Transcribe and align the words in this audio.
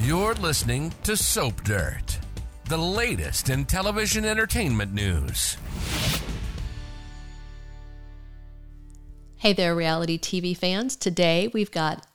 You're 0.00 0.34
listening 0.34 0.92
to 1.04 1.16
Soap 1.16 1.64
Dirt, 1.64 2.18
the 2.66 2.76
latest 2.76 3.50
in 3.50 3.64
television 3.64 4.24
entertainment 4.24 4.92
news. 4.92 5.56
Hey 9.36 9.52
there, 9.52 9.74
reality 9.74 10.18
TV 10.18 10.56
fans. 10.56 10.96
Today 10.96 11.48
we've 11.52 11.70
got 11.70 12.06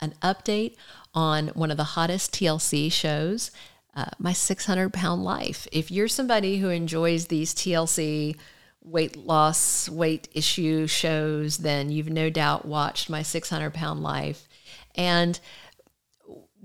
an 0.00 0.14
update 0.22 0.76
on 1.14 1.48
one 1.48 1.70
of 1.70 1.76
the 1.76 1.84
hottest 1.84 2.32
TLC 2.32 2.92
shows, 2.92 3.50
uh, 3.94 4.06
My 4.18 4.32
600 4.32 4.92
Pound 4.92 5.24
Life. 5.24 5.66
If 5.72 5.90
you're 5.90 6.08
somebody 6.08 6.58
who 6.58 6.68
enjoys 6.68 7.26
these 7.26 7.54
TLC 7.54 8.36
weight 8.82 9.16
loss, 9.16 9.88
weight 9.88 10.28
issue 10.32 10.86
shows, 10.86 11.58
then 11.58 11.90
you've 11.90 12.10
no 12.10 12.30
doubt 12.30 12.64
watched 12.64 13.10
My 13.10 13.22
600 13.22 13.74
Pound 13.74 14.02
Life. 14.02 14.48
And 14.94 15.38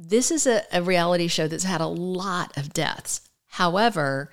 this 0.10 0.32
is 0.32 0.46
a, 0.48 0.64
a 0.72 0.82
reality 0.82 1.28
show 1.28 1.48
that's 1.48 1.64
had 1.64 1.82
a 1.82 1.88
lot 1.88 2.58
of 2.58 2.74
deaths. 2.74 3.22
However, 3.48 4.32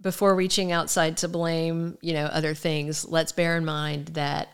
before 0.00 0.34
reaching 0.34 0.72
outside 0.72 1.16
to 1.18 1.28
blame, 1.28 1.98
you 2.00 2.12
know, 2.12 2.26
other 2.26 2.54
things, 2.54 3.06
let's 3.06 3.32
bear 3.32 3.56
in 3.56 3.64
mind 3.64 4.08
that 4.08 4.48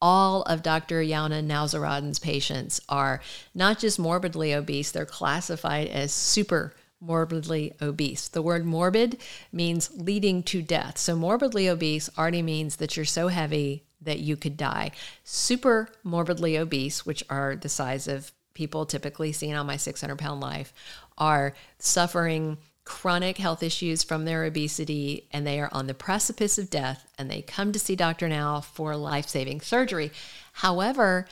all 0.00 0.42
of 0.42 0.62
Dr. 0.62 1.02
Younan 1.02 1.46
Nowzaradan's 1.46 2.18
patients 2.18 2.80
are 2.88 3.20
not 3.54 3.78
just 3.78 3.98
morbidly 3.98 4.54
obese, 4.54 4.90
they're 4.90 5.06
classified 5.06 5.88
as 5.88 6.12
super 6.12 6.74
morbidly 7.00 7.74
obese. 7.80 8.28
The 8.28 8.42
word 8.42 8.64
morbid 8.64 9.18
means 9.52 9.90
leading 9.94 10.42
to 10.44 10.62
death. 10.62 10.98
So, 10.98 11.16
morbidly 11.16 11.68
obese 11.68 12.10
already 12.18 12.42
means 12.42 12.76
that 12.76 12.96
you're 12.96 13.06
so 13.06 13.28
heavy 13.28 13.84
that 14.00 14.20
you 14.20 14.36
could 14.36 14.56
die. 14.56 14.92
Super 15.24 15.88
morbidly 16.04 16.56
obese, 16.56 17.04
which 17.04 17.22
are 17.28 17.56
the 17.56 17.68
size 17.68 18.08
of 18.08 18.32
people 18.58 18.84
typically 18.84 19.30
seen 19.30 19.54
on 19.54 19.66
my 19.66 19.76
600 19.76 20.18
pound 20.18 20.40
life, 20.40 20.74
are 21.16 21.54
suffering 21.78 22.58
chronic 22.84 23.38
health 23.38 23.62
issues 23.62 24.02
from 24.02 24.24
their 24.24 24.44
obesity 24.44 25.28
and 25.30 25.46
they 25.46 25.60
are 25.60 25.68
on 25.70 25.86
the 25.86 25.94
precipice 25.94 26.58
of 26.58 26.68
death 26.68 27.06
and 27.16 27.30
they 27.30 27.40
come 27.40 27.70
to 27.70 27.78
see 27.78 27.94
Dr. 27.94 28.28
Now 28.28 28.60
for 28.60 28.96
life 28.96 29.28
saving 29.28 29.60
surgery. 29.60 30.10
However, 30.54 31.28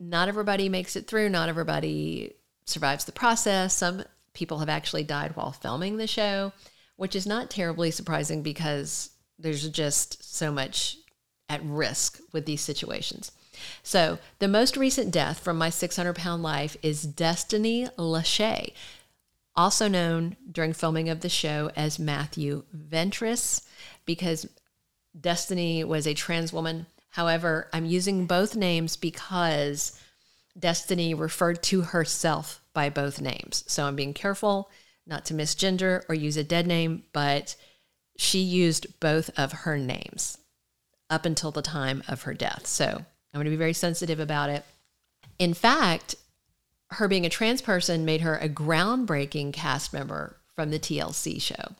not 0.00 0.28
everybody 0.28 0.70
makes 0.70 0.96
it 0.96 1.06
through, 1.06 1.28
not 1.28 1.50
everybody 1.50 2.32
survives 2.64 3.04
the 3.04 3.12
process. 3.12 3.74
Some 3.74 4.04
people 4.32 4.60
have 4.60 4.70
actually 4.70 5.04
died 5.04 5.36
while 5.36 5.52
filming 5.52 5.98
the 5.98 6.06
show, 6.06 6.52
which 6.96 7.14
is 7.14 7.26
not 7.26 7.50
terribly 7.50 7.90
surprising 7.90 8.42
because 8.42 9.10
there's 9.38 9.68
just 9.68 10.34
so 10.34 10.50
much 10.50 10.96
at 11.50 11.62
risk 11.64 12.18
with 12.32 12.46
these 12.46 12.62
situations. 12.62 13.32
So, 13.82 14.18
the 14.38 14.48
most 14.48 14.76
recent 14.76 15.10
death 15.10 15.40
from 15.40 15.58
my 15.58 15.70
600 15.70 16.14
pound 16.14 16.42
life 16.42 16.76
is 16.82 17.02
Destiny 17.02 17.88
LaShaee 17.98 18.72
also 19.56 19.88
known 19.88 20.36
during 20.50 20.72
filming 20.72 21.08
of 21.08 21.20
the 21.20 21.28
show 21.28 21.70
as 21.74 21.98
Matthew 21.98 22.64
Ventress, 22.76 23.62
because 24.04 24.46
Destiny 25.18 25.82
was 25.82 26.06
a 26.06 26.14
trans 26.14 26.52
woman. 26.52 26.86
However, 27.10 27.68
I'm 27.72 27.86
using 27.86 28.26
both 28.26 28.54
names 28.54 28.96
because 28.96 29.98
Destiny 30.58 31.14
referred 31.14 31.62
to 31.64 31.82
herself 31.82 32.62
by 32.74 32.90
both 32.90 33.20
names. 33.20 33.64
So 33.66 33.86
I'm 33.86 33.96
being 33.96 34.14
careful 34.14 34.70
not 35.06 35.24
to 35.26 35.34
misgender 35.34 36.02
or 36.08 36.14
use 36.14 36.36
a 36.36 36.44
dead 36.44 36.66
name, 36.66 37.04
but 37.12 37.56
she 38.18 38.40
used 38.40 39.00
both 39.00 39.30
of 39.38 39.52
her 39.52 39.78
names 39.78 40.38
up 41.08 41.24
until 41.24 41.50
the 41.50 41.62
time 41.62 42.02
of 42.08 42.22
her 42.22 42.34
death. 42.34 42.66
So 42.66 43.04
I'm 43.36 43.40
going 43.40 43.44
to 43.44 43.50
be 43.50 43.56
very 43.56 43.74
sensitive 43.74 44.18
about 44.18 44.48
it. 44.48 44.64
In 45.38 45.52
fact, 45.52 46.14
her 46.92 47.06
being 47.06 47.26
a 47.26 47.28
trans 47.28 47.60
person 47.60 48.06
made 48.06 48.22
her 48.22 48.38
a 48.38 48.48
groundbreaking 48.48 49.52
cast 49.52 49.92
member 49.92 50.38
from 50.54 50.70
the 50.70 50.78
TLC 50.78 51.42
show. 51.42 51.74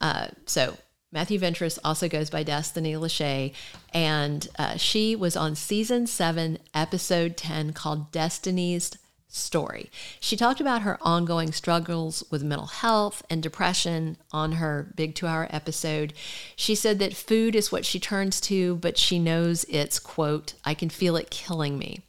Uh, 0.00 0.28
so 0.46 0.78
Matthew 1.12 1.38
Ventress 1.38 1.78
also 1.84 2.08
goes 2.08 2.30
by 2.30 2.44
Destiny 2.44 2.94
LaShaee, 2.94 3.52
and 3.92 4.48
uh, 4.58 4.78
she 4.78 5.14
was 5.14 5.36
on 5.36 5.54
season 5.54 6.06
seven, 6.06 6.58
episode 6.72 7.36
10, 7.36 7.74
called 7.74 8.10
Destiny's 8.10 8.96
story. 9.28 9.90
She 10.20 10.36
talked 10.36 10.60
about 10.60 10.82
her 10.82 10.98
ongoing 11.02 11.52
struggles 11.52 12.24
with 12.30 12.42
mental 12.42 12.66
health 12.66 13.22
and 13.28 13.42
depression 13.42 14.16
on 14.32 14.52
her 14.52 14.92
big 14.94 15.14
two 15.14 15.26
hour 15.26 15.46
episode. 15.50 16.12
She 16.54 16.74
said 16.74 16.98
that 16.98 17.16
food 17.16 17.54
is 17.54 17.70
what 17.70 17.84
she 17.84 18.00
turns 18.00 18.40
to, 18.42 18.76
but 18.76 18.98
she 18.98 19.18
knows 19.18 19.64
it's, 19.68 19.98
quote, 19.98 20.54
I 20.64 20.74
can 20.74 20.90
feel 20.90 21.16
it 21.16 21.30
killing 21.30 21.78
me. 21.78 22.00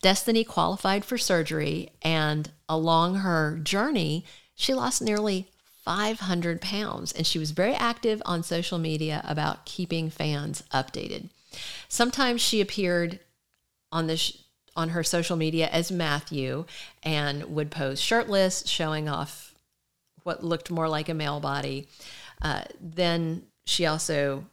Destiny 0.00 0.44
qualified 0.44 1.04
for 1.04 1.18
surgery, 1.18 1.90
and 2.02 2.50
along 2.68 3.16
her 3.16 3.58
journey, 3.62 4.24
she 4.54 4.72
lost 4.72 5.02
nearly 5.02 5.48
500 5.84 6.60
pounds, 6.60 7.12
and 7.12 7.26
she 7.26 7.38
was 7.38 7.50
very 7.50 7.74
active 7.74 8.22
on 8.24 8.42
social 8.42 8.78
media 8.78 9.22
about 9.24 9.64
keeping 9.64 10.10
fans 10.10 10.62
updated. 10.72 11.30
Sometimes 11.88 12.40
she 12.40 12.60
appeared 12.60 13.18
on 13.90 14.06
the 14.06 14.16
sh- 14.16 14.36
on 14.76 14.90
her 14.90 15.02
social 15.02 15.36
media 15.36 15.68
as 15.68 15.90
Matthew 15.90 16.64
and 17.02 17.54
would 17.54 17.70
pose 17.70 18.00
shirtless, 18.00 18.66
showing 18.66 19.08
off 19.08 19.54
what 20.22 20.44
looked 20.44 20.70
more 20.70 20.88
like 20.88 21.08
a 21.08 21.14
male 21.14 21.40
body. 21.40 21.88
Uh, 22.42 22.62
then 22.80 23.42
she 23.64 23.86
also 23.86 24.44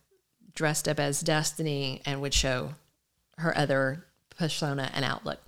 dressed 0.53 0.87
up 0.87 0.99
as 0.99 1.21
Destiny 1.21 2.01
and 2.05 2.21
would 2.21 2.33
show 2.33 2.71
her 3.37 3.55
other 3.57 4.05
persona 4.37 4.91
and 4.93 5.03
outlook. 5.03 5.39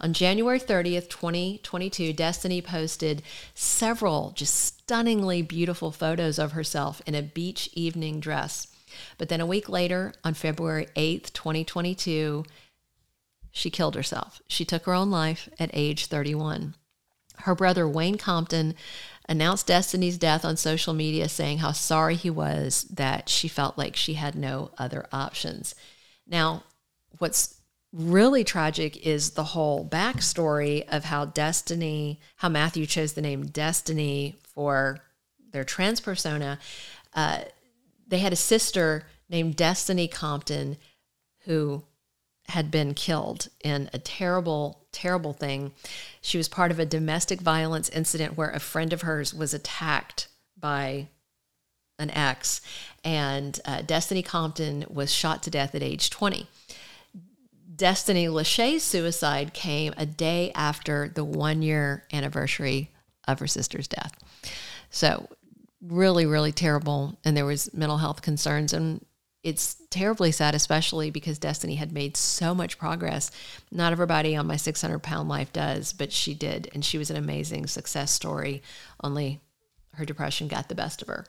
On 0.00 0.12
January 0.12 0.60
30th, 0.60 1.08
2022, 1.08 2.12
Destiny 2.12 2.62
posted 2.62 3.22
several 3.54 4.32
just 4.34 4.54
stunningly 4.54 5.42
beautiful 5.42 5.90
photos 5.90 6.38
of 6.38 6.52
herself 6.52 7.02
in 7.06 7.14
a 7.14 7.22
beach 7.22 7.68
evening 7.72 8.20
dress. 8.20 8.68
But 9.18 9.28
then 9.28 9.40
a 9.40 9.46
week 9.46 9.68
later, 9.68 10.14
on 10.24 10.34
February 10.34 10.86
8th, 10.96 11.32
2022, 11.32 12.44
she 13.56 13.70
killed 13.70 13.94
herself. 13.94 14.42
She 14.48 14.66
took 14.66 14.84
her 14.84 14.92
own 14.92 15.10
life 15.10 15.48
at 15.58 15.70
age 15.72 16.06
31. 16.06 16.74
Her 17.38 17.54
brother, 17.54 17.88
Wayne 17.88 18.18
Compton, 18.18 18.74
announced 19.30 19.66
Destiny's 19.66 20.18
death 20.18 20.44
on 20.44 20.58
social 20.58 20.92
media, 20.92 21.26
saying 21.26 21.58
how 21.58 21.72
sorry 21.72 22.16
he 22.16 22.28
was 22.28 22.82
that 22.90 23.30
she 23.30 23.48
felt 23.48 23.78
like 23.78 23.96
she 23.96 24.12
had 24.12 24.34
no 24.34 24.72
other 24.76 25.06
options. 25.10 25.74
Now, 26.26 26.64
what's 27.16 27.58
really 27.94 28.44
tragic 28.44 29.06
is 29.06 29.30
the 29.30 29.44
whole 29.44 29.88
backstory 29.88 30.86
of 30.88 31.04
how 31.04 31.24
Destiny, 31.24 32.20
how 32.36 32.50
Matthew 32.50 32.84
chose 32.84 33.14
the 33.14 33.22
name 33.22 33.46
Destiny 33.46 34.36
for 34.42 34.98
their 35.52 35.64
trans 35.64 35.98
persona. 35.98 36.58
Uh, 37.14 37.40
they 38.06 38.18
had 38.18 38.34
a 38.34 38.36
sister 38.36 39.06
named 39.30 39.56
Destiny 39.56 40.08
Compton 40.08 40.76
who 41.46 41.84
had 42.48 42.70
been 42.70 42.94
killed 42.94 43.48
in 43.62 43.90
a 43.92 43.98
terrible, 43.98 44.86
terrible 44.92 45.32
thing. 45.32 45.72
She 46.20 46.38
was 46.38 46.48
part 46.48 46.70
of 46.70 46.78
a 46.78 46.86
domestic 46.86 47.40
violence 47.40 47.88
incident 47.88 48.36
where 48.36 48.50
a 48.50 48.60
friend 48.60 48.92
of 48.92 49.02
hers 49.02 49.34
was 49.34 49.52
attacked 49.52 50.28
by 50.58 51.08
an 51.98 52.10
ex, 52.10 52.60
and 53.04 53.58
uh, 53.64 53.82
Destiny 53.82 54.22
Compton 54.22 54.84
was 54.88 55.12
shot 55.12 55.42
to 55.44 55.50
death 55.50 55.74
at 55.74 55.82
age 55.82 56.10
20. 56.10 56.46
Destiny 57.74 58.28
LaShaee's 58.28 58.82
suicide 58.82 59.52
came 59.52 59.92
a 59.96 60.06
day 60.06 60.50
after 60.54 61.08
the 61.08 61.24
one 61.24 61.62
year 61.62 62.04
anniversary 62.12 62.90
of 63.26 63.38
her 63.38 63.46
sister's 63.46 63.88
death. 63.88 64.12
So, 64.90 65.28
really, 65.82 66.26
really 66.26 66.52
terrible. 66.52 67.18
And 67.24 67.36
there 67.36 67.44
was 67.44 67.72
mental 67.74 67.98
health 67.98 68.22
concerns. 68.22 68.72
And 68.72 69.04
it's 69.46 69.76
terribly 69.90 70.32
sad, 70.32 70.56
especially 70.56 71.08
because 71.08 71.38
Destiny 71.38 71.76
had 71.76 71.92
made 71.92 72.16
so 72.16 72.52
much 72.52 72.78
progress. 72.78 73.30
Not 73.70 73.92
everybody 73.92 74.34
on 74.34 74.48
my 74.48 74.56
600 74.56 74.98
pound 75.04 75.28
life 75.28 75.52
does, 75.52 75.92
but 75.92 76.10
she 76.10 76.34
did. 76.34 76.68
And 76.74 76.84
she 76.84 76.98
was 76.98 77.10
an 77.10 77.16
amazing 77.16 77.68
success 77.68 78.10
story, 78.10 78.60
only 79.04 79.40
her 79.94 80.04
depression 80.04 80.48
got 80.48 80.68
the 80.68 80.74
best 80.74 81.00
of 81.00 81.06
her. 81.06 81.26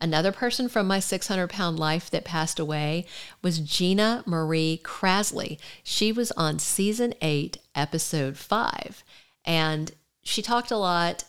Another 0.00 0.32
person 0.32 0.66
from 0.66 0.86
my 0.86 0.98
600 0.98 1.50
pound 1.50 1.78
life 1.78 2.08
that 2.08 2.24
passed 2.24 2.58
away 2.58 3.04
was 3.42 3.58
Gina 3.58 4.24
Marie 4.24 4.80
Krasley. 4.82 5.58
She 5.82 6.12
was 6.12 6.32
on 6.32 6.58
season 6.58 7.12
eight, 7.20 7.58
episode 7.74 8.38
five. 8.38 9.04
And 9.44 9.92
she 10.22 10.40
talked 10.40 10.70
a 10.70 10.78
lot 10.78 11.24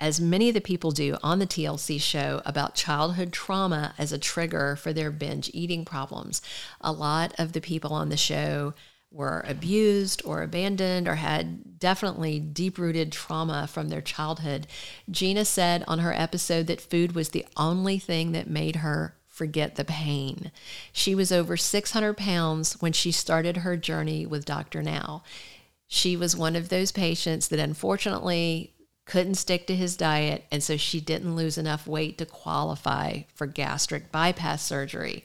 as 0.00 0.20
many 0.20 0.48
of 0.48 0.54
the 0.54 0.60
people 0.60 0.90
do 0.90 1.16
on 1.22 1.38
the 1.38 1.46
TLC 1.46 2.00
show, 2.00 2.42
about 2.44 2.74
childhood 2.74 3.32
trauma 3.32 3.94
as 3.96 4.12
a 4.12 4.18
trigger 4.18 4.76
for 4.76 4.92
their 4.92 5.10
binge 5.10 5.50
eating 5.54 5.84
problems. 5.84 6.42
A 6.80 6.92
lot 6.92 7.32
of 7.38 7.52
the 7.52 7.60
people 7.60 7.92
on 7.92 8.08
the 8.08 8.16
show 8.16 8.74
were 9.14 9.44
abused 9.46 10.20
or 10.24 10.42
abandoned 10.42 11.06
or 11.06 11.14
had 11.14 11.78
definitely 11.78 12.40
deep 12.40 12.76
rooted 12.76 13.12
trauma 13.12 13.68
from 13.68 13.88
their 13.88 14.00
childhood. 14.00 14.66
Gina 15.08 15.44
said 15.44 15.84
on 15.86 16.00
her 16.00 16.12
episode 16.12 16.66
that 16.66 16.80
food 16.80 17.14
was 17.14 17.28
the 17.28 17.46
only 17.56 17.98
thing 17.98 18.32
that 18.32 18.50
made 18.50 18.76
her 18.76 19.14
forget 19.28 19.76
the 19.76 19.84
pain. 19.84 20.50
She 20.92 21.14
was 21.14 21.30
over 21.30 21.56
600 21.56 22.16
pounds 22.16 22.74
when 22.80 22.92
she 22.92 23.12
started 23.12 23.58
her 23.58 23.76
journey 23.76 24.26
with 24.26 24.44
Dr. 24.44 24.82
Now. 24.82 25.22
She 25.86 26.16
was 26.16 26.36
one 26.36 26.56
of 26.56 26.68
those 26.68 26.90
patients 26.90 27.48
that 27.48 27.60
unfortunately 27.60 28.73
couldn't 29.04 29.34
stick 29.34 29.66
to 29.66 29.76
his 29.76 29.96
diet, 29.96 30.44
and 30.50 30.62
so 30.62 30.76
she 30.76 31.00
didn't 31.00 31.36
lose 31.36 31.58
enough 31.58 31.86
weight 31.86 32.18
to 32.18 32.26
qualify 32.26 33.22
for 33.34 33.46
gastric 33.46 34.10
bypass 34.10 34.62
surgery. 34.62 35.24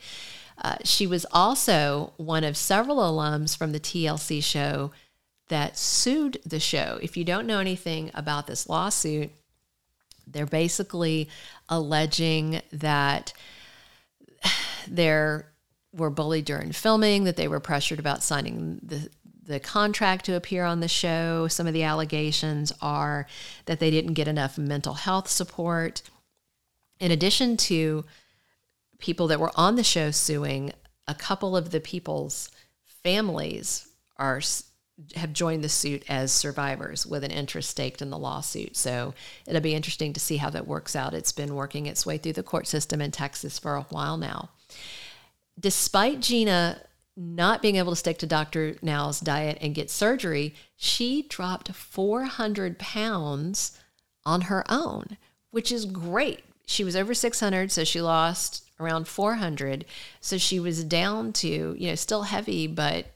Uh, 0.62 0.76
she 0.84 1.08
was 1.08 1.26
also 1.32 2.14
one 2.18 2.44
of 2.44 2.58
several 2.58 2.98
alums 2.98 3.58
from 3.58 3.72
the 3.72 3.80
TLC 3.80 4.44
show 4.44 4.92
that 5.48 5.78
sued 5.78 6.40
the 6.46 6.60
show. 6.60 7.00
If 7.02 7.16
you 7.16 7.24
don't 7.24 7.48
know 7.48 7.60
anything 7.60 8.12
about 8.14 8.48
this 8.48 8.68
lawsuit, 8.68 9.32
they're 10.28 10.46
basically 10.46 11.30
alleging 11.70 12.62
that 12.72 13.34
they 14.88 15.42
were 15.94 16.10
bullied 16.10 16.46
during 16.46 16.72
filming, 16.72 17.24
that 17.24 17.38
they 17.38 17.48
were 17.48 17.60
pressured 17.60 18.00
about 18.00 18.24
signing 18.24 18.80
the 18.84 19.10
the 19.50 19.60
contract 19.60 20.26
to 20.26 20.36
appear 20.36 20.64
on 20.64 20.80
the 20.80 20.88
show. 20.88 21.48
Some 21.48 21.66
of 21.66 21.74
the 21.74 21.82
allegations 21.82 22.72
are 22.84 23.26
that 23.66 23.80
they 23.80 23.90
didn't 23.90 24.14
get 24.14 24.28
enough 24.28 24.60
mental 24.60 24.94
health 24.94 25.28
support. 25.28 26.04
In 27.00 27.10
addition 27.10 27.58
to 27.58 28.06
people 29.00 29.26
that 29.28 29.40
were 29.40 29.52
on 29.56 29.76
the 29.76 29.84
show 29.84 30.12
suing, 30.12 30.72
a 31.08 31.16
couple 31.16 31.58
of 31.58 31.72
the 31.72 31.80
people's 31.80 32.52
families 33.04 33.88
are 34.18 34.40
have 35.16 35.34
joined 35.34 35.64
the 35.64 35.70
suit 35.70 36.04
as 36.10 36.32
survivors 36.32 37.08
with 37.08 37.24
an 37.24 37.32
interest 37.32 37.72
staked 37.72 38.04
in 38.04 38.12
the 38.12 38.20
lawsuit. 38.20 38.78
So 38.78 39.16
it'll 39.48 39.62
be 39.62 39.74
interesting 39.74 40.14
to 40.14 40.20
see 40.20 40.38
how 40.38 40.52
that 40.52 40.68
works 40.68 40.96
out. 40.96 41.16
It's 41.16 41.32
been 41.32 41.56
working 41.56 41.88
its 41.88 42.06
way 42.06 42.20
through 42.20 42.34
the 42.34 42.44
court 42.44 42.68
system 42.68 43.02
in 43.02 43.10
Texas 43.10 43.58
for 43.58 43.76
a 43.76 43.84
while 43.84 44.18
now. 44.18 44.50
Despite 45.60 46.20
Gina 46.20 46.82
not 47.20 47.62
being 47.62 47.76
able 47.76 47.92
to 47.92 47.98
stick 47.98 48.18
to 48.20 48.26
Dr. 48.26 48.78
Now's 48.82 49.20
diet 49.20 49.58
and 49.60 49.76
get 49.76 49.92
surgery, 49.92 50.56
she 50.78 51.24
dropped 51.24 51.74
400 51.74 52.80
pounds 52.80 53.78
on 54.26 54.42
her 54.42 54.64
own, 54.72 55.18
which 55.52 55.70
is 55.70 55.86
great. 55.86 56.44
She 56.66 56.84
was 56.84 56.96
over 56.96 57.14
600, 57.14 57.72
so 57.72 57.84
she 57.84 58.02
lost 58.02 58.70
around 58.80 59.08
400. 59.08 59.84
So 60.22 60.38
she 60.38 60.60
was 60.62 60.84
down 60.86 61.34
to, 61.34 61.76
you 61.78 61.90
know, 61.90 61.96
still 61.96 62.24
heavy, 62.24 62.68
but 62.68 63.08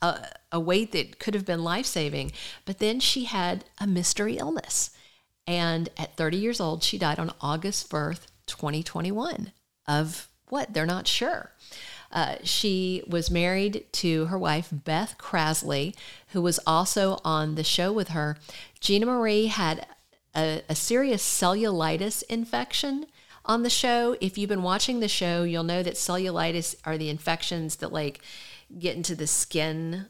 a, 0.00 0.28
a 0.50 0.58
weight 0.58 0.92
that 0.92 1.18
could 1.18 1.34
have 1.34 1.44
been 1.44 1.62
life 1.62 1.86
saving. 1.86 2.32
But 2.64 2.78
then 2.78 2.98
she 2.98 3.24
had 3.24 3.64
a 3.78 3.86
mystery 3.86 4.38
illness. 4.38 4.90
And 5.46 5.90
at 5.98 6.16
30 6.16 6.38
years 6.38 6.60
old, 6.60 6.82
she 6.82 6.96
died 6.96 7.18
on 7.18 7.32
August 7.42 7.90
1st, 7.90 8.26
2021 8.46 9.52
of 9.86 10.28
what? 10.48 10.72
They're 10.72 10.86
not 10.86 11.06
sure. 11.06 11.52
Uh, 12.10 12.36
she 12.42 13.02
was 13.06 13.30
married 13.30 13.84
to 13.92 14.26
her 14.26 14.38
wife, 14.38 14.68
Beth 14.72 15.16
Krasley, 15.18 15.94
who 16.28 16.40
was 16.40 16.58
also 16.66 17.18
on 17.24 17.54
the 17.54 17.64
show 17.64 17.92
with 17.92 18.08
her. 18.08 18.36
Gina 18.80 19.06
Marie 19.06 19.46
had 19.46 19.86
a, 20.34 20.62
a 20.68 20.74
serious 20.74 21.22
cellulitis 21.22 22.22
infection 22.28 23.06
on 23.44 23.62
the 23.62 23.70
show. 23.70 24.16
If 24.20 24.38
you've 24.38 24.48
been 24.48 24.62
watching 24.62 25.00
the 25.00 25.08
show, 25.08 25.42
you'll 25.42 25.64
know 25.64 25.82
that 25.82 25.94
cellulitis 25.94 26.76
are 26.84 26.96
the 26.96 27.10
infections 27.10 27.76
that 27.76 27.92
like 27.92 28.20
get 28.78 28.96
into 28.96 29.14
the 29.14 29.26
skin 29.26 30.06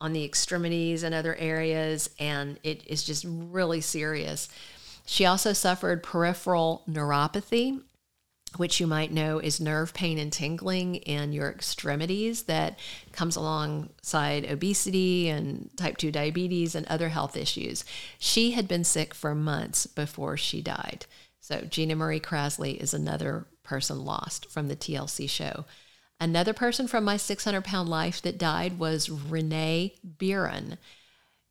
on 0.00 0.12
the 0.12 0.24
extremities 0.24 1.02
and 1.02 1.14
other 1.14 1.34
areas, 1.36 2.10
and 2.18 2.58
it 2.62 2.86
is 2.86 3.02
just 3.02 3.24
really 3.26 3.80
serious. 3.80 4.48
She 5.06 5.24
also 5.24 5.52
suffered 5.52 6.02
peripheral 6.02 6.82
neuropathy, 6.88 7.80
which 8.58 8.80
you 8.80 8.86
might 8.86 9.12
know 9.12 9.38
is 9.38 9.60
nerve 9.60 9.94
pain 9.94 10.18
and 10.18 10.32
tingling 10.32 10.96
in 10.96 11.32
your 11.32 11.50
extremities 11.50 12.44
that 12.44 12.78
comes 13.12 13.36
alongside 13.36 14.44
obesity 14.50 15.28
and 15.28 15.70
type 15.76 15.96
2 15.96 16.10
diabetes 16.10 16.74
and 16.74 16.86
other 16.86 17.08
health 17.08 17.36
issues. 17.36 17.84
She 18.18 18.52
had 18.52 18.68
been 18.68 18.84
sick 18.84 19.14
for 19.14 19.34
months 19.34 19.86
before 19.86 20.36
she 20.36 20.62
died. 20.62 21.06
So, 21.40 21.60
Gina 21.62 21.94
Marie 21.94 22.20
Krasley 22.20 22.76
is 22.76 22.92
another 22.92 23.46
person 23.62 24.04
lost 24.04 24.50
from 24.50 24.68
the 24.68 24.76
TLC 24.76 25.28
show. 25.28 25.64
Another 26.18 26.52
person 26.52 26.88
from 26.88 27.04
my 27.04 27.16
600 27.16 27.62
pound 27.62 27.88
life 27.88 28.22
that 28.22 28.38
died 28.38 28.78
was 28.78 29.10
Renee 29.10 29.94
Biren. 30.18 30.78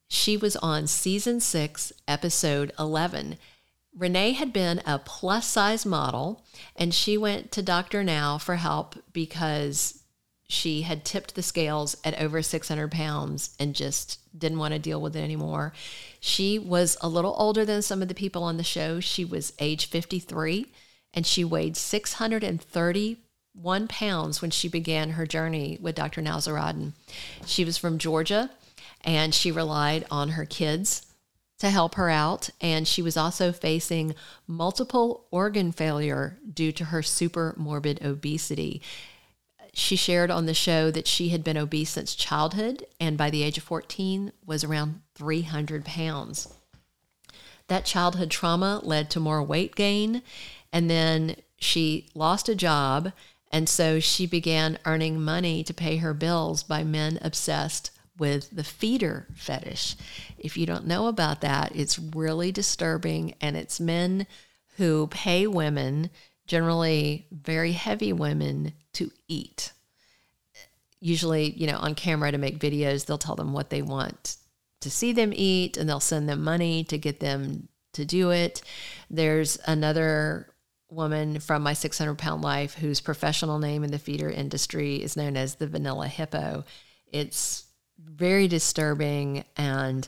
She 0.08 0.38
was 0.38 0.56
on 0.58 0.88
season 0.88 1.40
six, 1.40 1.92
episode 2.08 2.72
11. 2.80 3.38
Renee 3.98 4.34
had 4.34 4.52
been 4.52 4.82
a 4.86 5.00
plus 5.00 5.48
size 5.48 5.86
model 5.86 6.44
and 6.76 6.94
she 6.94 7.18
went 7.18 7.54
to 7.54 7.62
Dr. 7.62 8.04
Now 8.04 8.38
for 8.38 8.56
help 8.56 8.96
because 9.14 10.02
she 10.48 10.84
had 10.84 11.06
tipped 11.06 11.34
the 11.34 11.42
scales 11.42 11.96
at 12.04 12.22
over 12.22 12.42
600 12.42 12.92
pounds 12.92 13.56
and 13.60 13.74
just 13.74 14.20
didn't 14.38 14.60
want 14.60 14.74
to 14.74 14.80
deal 14.80 15.02
with 15.02 15.16
it 15.16 15.24
anymore. 15.24 15.72
She 16.20 16.60
was 16.60 16.98
a 17.02 17.08
little 17.08 17.34
older 17.38 17.64
than 17.66 17.82
some 17.82 18.02
of 18.02 18.10
the 18.10 18.14
people 18.14 18.44
on 18.44 18.58
the 18.58 18.64
show. 18.64 19.00
She 19.00 19.24
was 19.24 19.54
age 19.60 19.86
53 19.88 20.68
and 21.14 21.26
she 21.26 21.46
weighed 21.46 21.78
631 21.78 23.88
pounds 23.88 24.42
when 24.42 24.52
she 24.52 24.68
began 24.68 25.12
her 25.12 25.26
journey 25.26 25.78
with 25.82 25.96
Dr. 25.96 26.22
Nowzaradan. 26.22 26.92
She 27.46 27.64
was 27.64 27.78
from 27.78 27.98
Georgia 27.98 28.50
and 29.06 29.34
she 29.34 29.52
relied 29.52 30.06
on 30.12 30.30
her 30.30 30.46
kids 30.46 31.05
to 31.60 31.70
help 31.70 31.96
her 31.96 32.10
out. 32.10 32.50
And 32.62 32.88
she 32.88 33.02
was 33.02 33.18
also 33.18 33.52
facing 33.52 34.16
multiple 34.48 35.26
organ 35.32 35.72
failure 35.72 36.38
due 36.52 36.72
to 36.74 36.86
her 36.86 37.02
super 37.02 37.54
morbid 37.58 38.04
obesity. 38.04 38.82
She 39.74 39.96
shared 39.96 40.32
on 40.32 40.46
the 40.46 40.54
show 40.54 40.90
that 40.92 41.08
she 41.08 41.30
had 41.30 41.44
been 41.44 41.58
obese 41.58 41.90
since 41.90 42.16
childhood 42.16 42.86
and 43.00 43.18
by 43.18 43.30
the 43.30 43.44
age 43.44 43.58
of 43.58 43.64
14 43.64 44.32
was 44.46 44.64
around 44.64 45.02
300 45.16 45.84
pounds. 45.84 46.48
That 47.68 47.86
childhood 47.86 48.30
trauma 48.30 48.80
led 48.84 49.10
to 49.12 49.20
more 49.20 49.42
weight 49.42 49.76
gain, 49.76 50.22
and 50.72 50.90
then 50.90 51.36
she 51.58 52.10
lost 52.14 52.48
a 52.48 52.56
job. 52.56 53.12
And 53.52 53.68
so 53.68 54.00
she 54.00 54.26
began 54.26 54.78
earning 54.86 55.22
money 55.22 55.64
to 55.64 55.74
pay 55.74 55.98
her 55.98 56.14
bills 56.14 56.64
by 56.64 56.84
men 56.84 57.18
obsessed 57.22 57.92
with 58.18 58.50
the 58.56 58.64
feeder 58.64 59.28
fetish. 59.36 59.96
If 60.38 60.58
you 60.58 60.66
don't 60.66 60.88
know 60.88 61.08
about 61.08 61.42
that, 61.42 61.76
it's 61.76 62.00
really 62.00 62.52
disturbing, 62.52 63.36
and 63.42 63.58
it's 63.58 63.80
men 63.80 64.28
who 64.78 65.08
pay 65.08 65.48
women, 65.48 66.10
generally 66.48 67.28
very 67.32 67.74
heavy 67.74 68.14
women, 68.14 68.74
to 68.94 69.12
eat. 69.28 69.72
Usually, 71.00 71.52
you 71.52 71.68
know, 71.68 71.78
on 71.78 71.96
camera 71.96 72.32
to 72.32 72.38
make 72.38 72.60
videos, 72.60 73.06
they'll 73.06 73.18
tell 73.18 73.36
them 73.36 73.54
what 73.54 73.70
they 73.70 73.82
want 73.82 74.38
to 74.82 74.90
see 74.90 75.12
them 75.12 75.32
eat, 75.36 75.78
and 75.78 75.90
they'll 75.90 76.00
send 76.00 76.30
them 76.30 76.44
money 76.44 76.84
to 76.86 76.98
get 76.98 77.20
them 77.20 77.68
to 77.94 78.06
do 78.06 78.32
it. 78.32 78.62
There's 79.10 79.58
another 79.66 80.54
woman 80.90 81.40
from 81.40 81.64
my 81.64 81.74
600 81.74 82.16
pound 82.18 82.42
life 82.42 82.76
whose 82.76 83.02
professional 83.02 83.60
name 83.60 83.84
in 83.84 83.92
the 83.92 84.00
feeder 84.00 84.30
industry 84.30 85.02
is 85.02 85.18
known 85.18 85.36
as 85.36 85.56
the 85.56 85.68
vanilla 85.68 86.08
hippo. 86.08 86.64
It's 87.12 87.66
very 87.98 88.48
disturbing 88.48 89.44
and 89.58 90.08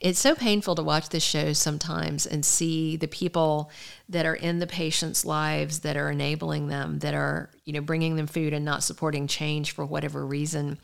it's 0.00 0.18
so 0.18 0.34
painful 0.34 0.74
to 0.74 0.82
watch 0.82 1.10
this 1.10 1.22
show 1.22 1.52
sometimes 1.52 2.26
and 2.26 2.44
see 2.44 2.96
the 2.96 3.08
people 3.08 3.70
that 4.08 4.26
are 4.26 4.34
in 4.34 4.58
the 4.58 4.66
patients' 4.66 5.24
lives 5.24 5.80
that 5.80 5.96
are 5.96 6.10
enabling 6.10 6.68
them, 6.68 6.98
that 7.00 7.14
are, 7.14 7.50
you 7.64 7.72
know, 7.72 7.80
bringing 7.80 8.16
them 8.16 8.26
food 8.26 8.52
and 8.52 8.64
not 8.64 8.82
supporting 8.82 9.26
change 9.26 9.72
for 9.72 9.84
whatever 9.84 10.24
reason. 10.24 10.78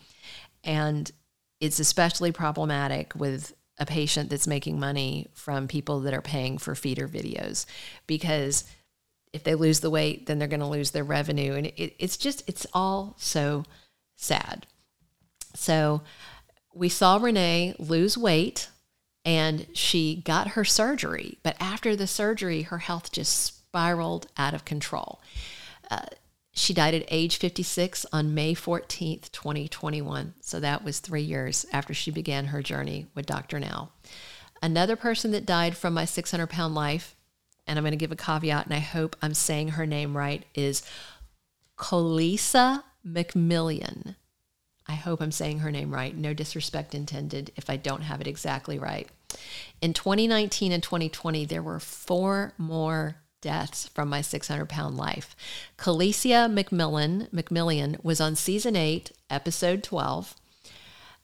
And 0.63 1.11
it's 1.59 1.79
especially 1.79 2.31
problematic 2.31 3.13
with 3.15 3.53
a 3.79 3.85
patient 3.85 4.29
that's 4.29 4.47
making 4.47 4.79
money 4.79 5.27
from 5.33 5.67
people 5.67 6.01
that 6.01 6.13
are 6.13 6.21
paying 6.21 6.57
for 6.57 6.75
feeder 6.75 7.07
videos 7.07 7.65
because 8.05 8.65
if 9.33 9.43
they 9.43 9.55
lose 9.55 9.79
the 9.79 9.89
weight, 9.89 10.27
then 10.27 10.37
they're 10.37 10.47
going 10.47 10.59
to 10.59 10.65
lose 10.67 10.91
their 10.91 11.03
revenue. 11.03 11.53
And 11.53 11.67
it, 11.67 11.95
it's 11.97 12.17
just, 12.17 12.47
it's 12.47 12.67
all 12.73 13.15
so 13.17 13.63
sad. 14.17 14.67
So 15.53 16.01
we 16.73 16.89
saw 16.89 17.17
Renee 17.17 17.75
lose 17.79 18.17
weight 18.17 18.69
and 19.23 19.67
she 19.73 20.21
got 20.25 20.49
her 20.49 20.65
surgery. 20.65 21.37
But 21.43 21.55
after 21.59 21.95
the 21.95 22.07
surgery, 22.07 22.63
her 22.63 22.79
health 22.79 23.11
just 23.11 23.39
spiraled 23.39 24.27
out 24.37 24.53
of 24.53 24.65
control. 24.65 25.21
Uh, 25.89 26.05
she 26.53 26.73
died 26.73 26.93
at 26.93 27.05
age 27.07 27.37
56 27.37 28.05
on 28.11 28.33
May 28.33 28.53
14th, 28.53 29.31
2021. 29.31 30.33
So 30.41 30.59
that 30.59 30.83
was 30.83 30.99
three 30.99 31.21
years 31.21 31.65
after 31.71 31.93
she 31.93 32.11
began 32.11 32.47
her 32.47 32.61
journey 32.61 33.07
with 33.15 33.25
Dr. 33.25 33.59
Now. 33.59 33.91
Another 34.61 34.95
person 34.95 35.31
that 35.31 35.45
died 35.45 35.77
from 35.77 35.93
my 35.93 36.05
600 36.05 36.47
pound 36.47 36.75
life, 36.75 37.15
and 37.65 37.77
I'm 37.77 37.83
going 37.83 37.93
to 37.93 37.97
give 37.97 38.11
a 38.11 38.15
caveat, 38.15 38.65
and 38.65 38.73
I 38.73 38.79
hope 38.79 39.15
I'm 39.21 39.33
saying 39.33 39.69
her 39.69 39.85
name 39.85 40.15
right, 40.15 40.43
is 40.53 40.83
Coliesa 41.77 42.83
McMillian. 43.05 44.15
I 44.91 44.95
hope 44.95 45.21
I'm 45.21 45.31
saying 45.31 45.59
her 45.59 45.71
name 45.71 45.93
right. 45.93 46.13
No 46.13 46.33
disrespect 46.33 46.93
intended 46.93 47.53
if 47.55 47.69
I 47.69 47.77
don't 47.77 48.01
have 48.01 48.19
it 48.19 48.27
exactly 48.27 48.77
right. 48.77 49.07
In 49.81 49.93
2019 49.93 50.73
and 50.73 50.83
2020, 50.83 51.45
there 51.45 51.63
were 51.63 51.79
four 51.79 52.51
more 52.57 53.15
deaths 53.41 53.87
from 53.87 54.09
my 54.09 54.19
600 54.19 54.67
pound 54.67 54.97
life. 54.97 55.33
Calicia 55.77 56.49
McMillan, 56.51 57.29
McMillian 57.29 58.03
was 58.03 58.19
on 58.19 58.35
season 58.35 58.75
eight, 58.75 59.13
episode 59.29 59.81
12. 59.81 60.35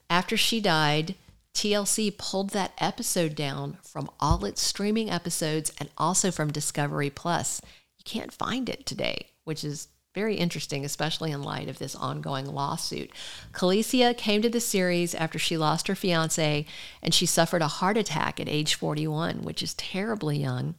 After 0.09 0.37
she 0.37 0.61
died, 0.61 1.15
TLC 1.53 2.17
pulled 2.17 2.51
that 2.51 2.71
episode 2.77 3.35
down 3.35 3.79
from 3.83 4.09
all 4.21 4.45
its 4.45 4.61
streaming 4.61 5.09
episodes 5.09 5.73
and 5.77 5.89
also 5.97 6.31
from 6.31 6.53
Discovery 6.53 7.09
Plus. 7.09 7.61
You 7.97 8.05
can't 8.05 8.31
find 8.31 8.69
it 8.69 8.85
today, 8.85 9.31
which 9.43 9.65
is 9.65 9.89
very 10.17 10.33
interesting, 10.33 10.83
especially 10.83 11.31
in 11.31 11.43
light 11.43 11.69
of 11.69 11.77
this 11.77 11.93
ongoing 11.93 12.47
lawsuit. 12.47 13.11
Calicia 13.51 14.15
came 14.15 14.41
to 14.41 14.49
the 14.49 14.59
series 14.59 15.13
after 15.13 15.37
she 15.37 15.55
lost 15.55 15.87
her 15.87 15.93
fiance 15.93 16.65
and 17.03 17.13
she 17.13 17.27
suffered 17.27 17.61
a 17.61 17.67
heart 17.67 17.97
attack 17.97 18.39
at 18.39 18.49
age 18.49 18.73
41, 18.73 19.43
which 19.43 19.61
is 19.61 19.75
terribly 19.75 20.39
young. 20.39 20.73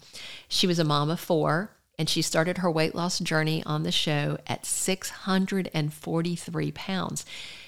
She 0.48 0.66
was 0.66 0.80
a 0.80 0.84
mom 0.84 1.08
of 1.08 1.20
four 1.20 1.70
and 1.96 2.08
she 2.08 2.20
started 2.20 2.58
her 2.58 2.68
weight 2.68 2.96
loss 2.96 3.20
journey 3.20 3.62
on 3.64 3.84
the 3.84 3.92
show 3.92 4.38
at 4.48 4.66
643 4.66 6.72
pounds. 6.72 7.24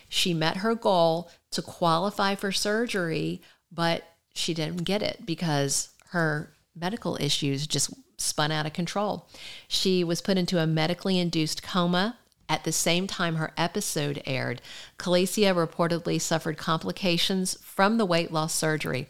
She 0.09 0.35
met 0.35 0.57
her 0.57 0.75
goal 0.75 1.31
to 1.53 1.62
qualify 1.62 2.35
for 2.35 2.50
surgery, 2.50 3.43
but 3.71 4.03
she 4.35 4.55
didn't 4.55 4.83
get 4.83 5.03
it 5.03 5.25
because 5.25 5.91
her 6.09 6.50
medical 6.81 7.17
issues 7.21 7.67
just 7.67 7.93
spun 8.17 8.51
out 8.51 8.67
of 8.67 8.73
control. 8.73 9.29
She 9.69 10.03
was 10.03 10.23
put 10.23 10.39
into 10.39 10.59
a 10.59 10.67
medically 10.67 11.19
induced 11.19 11.63
coma. 11.63 12.17
At 12.49 12.65
the 12.65 12.73
same 12.73 13.07
time 13.07 13.37
her 13.37 13.53
episode 13.57 14.23
aired, 14.27 14.61
Calicia 14.99 15.55
reportedly 15.55 16.21
suffered 16.21 16.57
complications 16.57 17.57
from 17.63 17.97
the 17.97 18.07
weight 18.07 18.33
loss 18.33 18.55
surgery. 18.55 19.07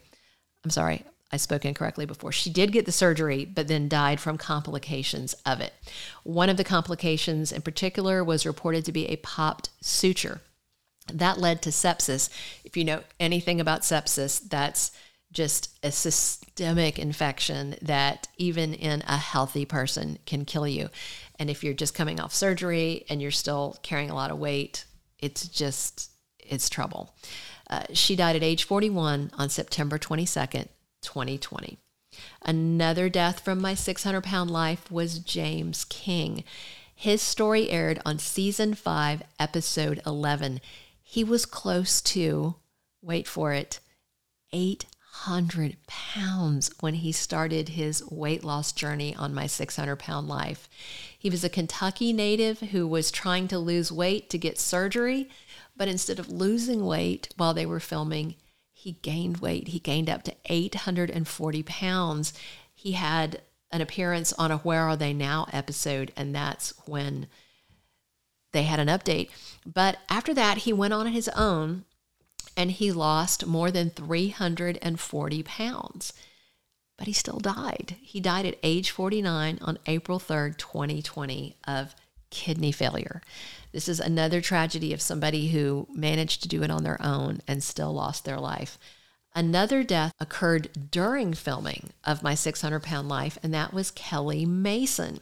I'm 0.63 0.71
sorry, 0.71 1.05
I 1.33 1.39
spoke 1.39 1.65
incorrectly 1.65 2.05
before. 2.05 2.33
She 2.33 2.51
did 2.51 2.73
get 2.73 2.85
the 2.85 2.93
surgery, 2.93 3.47
but 3.47 3.67
then 3.67 3.89
died 3.89 4.21
from 4.21 4.37
complications 4.37 5.33
of 5.47 5.61
it. 5.61 5.73
One 6.23 6.51
of 6.51 6.59
the 6.59 6.65
complications 6.65 7.51
in 7.51 7.63
particular 7.63 8.23
was 8.23 8.45
reported 8.45 8.85
to 8.85 8.93
be 8.93 9.07
a 9.07 9.17
popped 9.17 9.71
suture. 9.81 10.43
That 11.11 11.39
led 11.39 11.63
to 11.63 11.71
sepsis. 11.71 12.29
If 12.65 12.77
you 12.77 12.85
know 12.85 13.03
anything 13.19 13.59
about 13.59 13.83
sepsis, 13.83 14.39
that's 14.49 14.93
just 15.33 15.79
a 15.85 15.93
systemic 15.93 16.99
infection 16.99 17.77
that 17.83 18.29
even 18.37 18.75
in 18.75 19.03
a 19.07 19.17
healthy 19.17 19.65
person 19.65 20.19
can 20.27 20.45
kill 20.45 20.67
you. 20.67 20.89
And 21.39 21.49
if 21.49 21.63
you're 21.63 21.75
just 21.75 21.95
coming 21.95 22.21
off 22.21 22.35
surgery 22.35 23.05
and 23.09 23.23
you're 23.23 23.31
still 23.31 23.77
carrying 23.83 24.11
a 24.11 24.15
lot 24.15 24.31
of 24.31 24.39
weight, 24.39 24.85
it's 25.19 25.47
just, 25.47 26.11
it's 26.39 26.69
trouble. 26.69 27.15
Uh, 27.69 27.85
she 27.93 28.17
died 28.17 28.37
at 28.37 28.43
age 28.43 28.65
41 28.65 29.31
on 29.39 29.49
September 29.49 29.99
22nd, 29.99 30.67
2020. 31.03 31.79
Another 32.43 33.09
death 33.09 33.41
from 33.41 33.61
my 33.61 33.75
600 33.75 34.23
pound 34.23 34.51
life 34.51 34.91
was 34.91 35.21
James 35.21 35.85
King. 35.85 36.43
His 36.95 37.23
story 37.23 37.71
aired 37.71 38.03
on 38.05 38.19
season 38.19 38.75
5, 38.75 39.23
episode 39.39 40.03
11. 40.05 40.61
He 41.03 41.25
was 41.25 41.47
close 41.47 42.03
to, 42.03 42.57
wait 43.01 43.27
for 43.29 43.53
it, 43.53 43.81
8 44.53 44.85
100 45.27 45.77
pounds 45.87 46.71
when 46.81 46.95
he 46.95 47.13
started 47.13 47.71
his 47.71 48.03
weight 48.11 48.43
loss 48.43 48.73
journey 48.73 49.15
on 49.15 49.35
my 49.35 49.47
600 49.47 49.97
pound 49.97 50.29
life. 50.29 50.67
He 51.19 51.29
was 51.29 51.45
a 51.45 51.51
Kentucky 51.51 52.15
native 52.15 52.61
who 52.61 52.89
was 52.89 53.11
trying 53.11 53.47
to 53.49 53.59
lose 53.59 53.93
weight 53.93 54.31
to 54.31 54.39
get 54.39 54.59
surgery, 54.59 55.29
but 55.77 55.89
instead 55.89 56.19
of 56.19 56.31
losing 56.31 56.87
weight 56.87 57.29
while 57.37 57.53
they 57.53 57.67
were 57.67 57.81
filming, 57.81 58.37
he 58.73 58.93
gained 59.03 59.39
weight. 59.39 59.69
He 59.69 59.79
gained 59.79 60.09
up 60.09 60.23
to 60.23 60.35
840 60.47 61.63
pounds. 61.65 62.33
He 62.75 62.93
had 62.93 63.43
an 63.71 63.83
appearance 63.83 64.33
on 64.33 64.51
a 64.51 64.57
Where 64.59 64.89
Are 64.89 64.97
They 64.97 65.13
Now 65.13 65.47
episode, 65.53 66.13
and 66.17 66.35
that's 66.35 66.73
when 66.87 67.27
they 68.53 68.63
had 68.63 68.81
an 68.81 68.89
update. 68.89 69.29
But 69.67 69.99
after 70.09 70.33
that, 70.33 70.59
he 70.59 70.73
went 70.73 70.95
on 70.95 71.09
his 71.09 71.29
own 71.37 71.85
and 72.57 72.71
he 72.71 72.93
lost 72.93 73.47
more 73.47 73.71
than 73.71 73.91
340 73.91 75.43
pounds. 75.43 76.13
But 76.97 77.07
he 77.07 77.13
still 77.13 77.39
died. 77.39 77.97
He 78.03 78.21
died 78.21 78.47
at 78.47 78.59
age 78.63 78.91
49 78.91 79.59
on 79.63 79.79
April 79.87 80.19
3rd, 80.19 80.59
2020, 80.59 81.57
of 81.67 81.95
kidney 82.31 82.73
failure. 82.73 83.23
This 83.73 83.89
is 83.89 84.01
another 84.01 84.41
tragedy 84.41 84.93
of 84.93 85.01
somebody 85.01 85.49
who 85.49 85.87
managed 85.93 86.43
to 86.43 86.49
do 86.49 86.63
it 86.63 86.71
on 86.71 86.85
their 86.85 87.01
own 87.03 87.41
and 87.49 87.63
still 87.63 87.93
lost 87.93 88.25
their 88.25 88.39
life. 88.39 88.79
Another 89.35 89.85
death 89.85 90.13
occurred 90.19 90.91
during 90.91 91.35
filming 91.35 91.91
of 92.05 92.23
My 92.23 92.35
600 92.35 92.83
Pound 92.83 93.09
Life, 93.09 93.39
and 93.43 93.55
that 93.55 93.73
was 93.73 93.93
Kelly 93.93 94.45
Mason. 94.45 95.21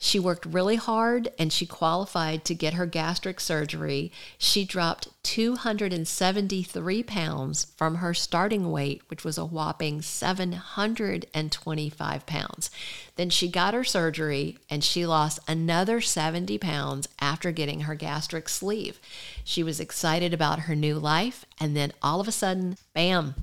She 0.00 0.20
worked 0.20 0.46
really 0.46 0.76
hard 0.76 1.32
and 1.40 1.52
she 1.52 1.66
qualified 1.66 2.44
to 2.44 2.54
get 2.54 2.74
her 2.74 2.86
gastric 2.86 3.40
surgery. 3.40 4.12
She 4.38 4.64
dropped 4.64 5.08
273 5.24 7.02
pounds 7.02 7.66
from 7.76 7.96
her 7.96 8.14
starting 8.14 8.70
weight, 8.70 9.02
which 9.08 9.24
was 9.24 9.36
a 9.36 9.44
whopping 9.44 10.00
725 10.00 12.26
pounds. 12.26 12.70
Then 13.16 13.28
she 13.28 13.48
got 13.48 13.74
her 13.74 13.82
surgery 13.82 14.58
and 14.70 14.84
she 14.84 15.04
lost 15.04 15.40
another 15.48 16.00
70 16.00 16.58
pounds 16.58 17.08
after 17.20 17.50
getting 17.50 17.80
her 17.80 17.96
gastric 17.96 18.48
sleeve. 18.48 19.00
She 19.42 19.64
was 19.64 19.80
excited 19.80 20.32
about 20.32 20.60
her 20.60 20.76
new 20.76 21.00
life, 21.00 21.44
and 21.60 21.76
then 21.76 21.92
all 22.00 22.20
of 22.20 22.28
a 22.28 22.32
sudden, 22.32 22.76
bam, 22.94 23.34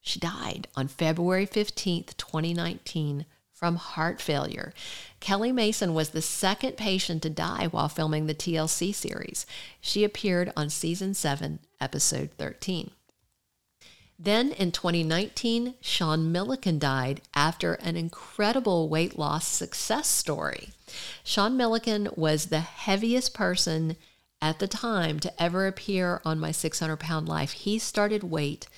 she 0.00 0.18
died 0.18 0.68
on 0.74 0.88
February 0.88 1.46
15th, 1.46 2.16
2019 2.16 3.26
from 3.58 3.74
heart 3.74 4.20
failure. 4.20 4.72
Kelly 5.18 5.50
Mason 5.50 5.92
was 5.92 6.10
the 6.10 6.22
second 6.22 6.76
patient 6.76 7.22
to 7.22 7.30
die 7.30 7.66
while 7.72 7.88
filming 7.88 8.26
the 8.26 8.34
TLC 8.34 8.94
series. 8.94 9.46
She 9.80 10.04
appeared 10.04 10.52
on 10.56 10.70
season 10.70 11.12
7, 11.12 11.58
episode 11.80 12.30
13. 12.38 12.92
Then 14.16 14.52
in 14.52 14.70
2019, 14.70 15.74
Sean 15.80 16.30
Milliken 16.30 16.78
died 16.78 17.20
after 17.34 17.74
an 17.74 17.96
incredible 17.96 18.88
weight 18.88 19.18
loss 19.18 19.46
success 19.46 20.06
story. 20.06 20.70
Sean 21.24 21.56
Milliken 21.56 22.08
was 22.14 22.46
the 22.46 22.60
heaviest 22.60 23.34
person 23.34 23.96
at 24.40 24.60
the 24.60 24.68
time 24.68 25.18
to 25.20 25.42
ever 25.42 25.66
appear 25.66 26.20
on 26.24 26.38
My 26.38 26.52
600 26.52 26.96
Pound 26.96 27.28
Life. 27.28 27.52
He 27.52 27.78
started 27.78 28.22
weight 28.22 28.68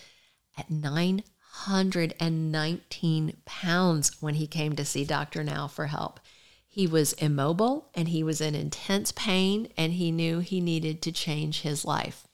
at 0.57 0.71
9 0.71 1.23
119 1.67 3.37
pounds 3.45 4.17
when 4.21 4.35
he 4.35 4.47
came 4.47 4.77
to 4.77 4.85
see 4.85 5.05
Dr. 5.05 5.43
Now 5.45 5.67
for 5.69 5.87
help. 5.87 6.21
He 6.69 6.87
was 6.87 7.13
immobile 7.15 7.91
and 7.95 8.09
he 8.09 8.23
was 8.23 8.41
in 8.41 8.55
intense 8.55 9.13
pain, 9.13 9.69
and 9.77 9.95
he 9.95 10.13
knew 10.13 10.39
he 10.39 10.61
needed 10.61 11.03
to 11.03 11.13
change 11.13 11.63
his 11.63 11.85
life. 11.85 12.29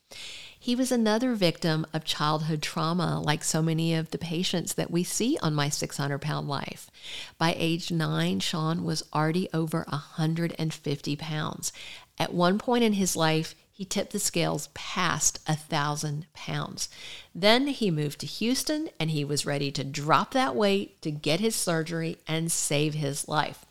He 0.59 0.75
was 0.75 0.91
another 0.91 1.35
victim 1.35 1.87
of 1.93 2.05
childhood 2.05 2.61
trauma, 2.61 3.21
like 3.21 3.45
so 3.45 3.63
many 3.63 3.95
of 3.95 4.11
the 4.11 4.19
patients 4.19 4.75
that 4.75 4.91
we 4.91 5.05
see 5.05 5.39
on 5.41 5.55
my 5.55 5.69
600 5.69 6.19
pound 6.21 6.49
life. 6.49 6.91
By 7.39 7.55
age 7.57 7.93
nine, 7.93 8.41
Sean 8.41 8.83
was 8.83 9.05
already 9.15 9.49
over 9.55 9.87
150 9.89 11.17
pounds. 11.17 11.73
At 12.19 12.35
one 12.35 12.59
point 12.59 12.83
in 12.83 12.95
his 12.95 13.15
life, 13.15 13.55
he 13.77 13.85
tipped 13.85 14.13
the 14.13 14.19
scales 14.19 14.71
past 14.73 15.39
a 15.47 15.55
thousand 15.55 16.25
pounds. 16.33 16.89
Then 17.35 17.67
he 17.67 17.91
moved 17.91 18.21
to 18.21 18.27
Houston 18.27 18.89
and 18.99 19.11
he 19.11 19.23
was 19.23 19.45
ready 19.45 19.71
to 19.73 19.85
drop 19.85 20.31
that 20.33 20.57
weight 20.57 21.03
to 21.03 21.11
get 21.11 21.41
his 21.41 21.55
surgery 21.55 22.17
and 22.27 22.51
save 22.51 22.95
his 22.95 23.29
life. 23.29 23.67